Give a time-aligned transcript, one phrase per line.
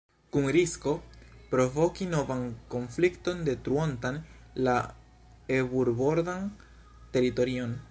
[0.35, 0.93] Kun risko
[1.51, 2.41] provoki novan
[2.75, 4.19] konflikton detruontan
[4.69, 4.77] la
[5.61, 6.51] eburbordan
[7.19, 7.77] teritorion.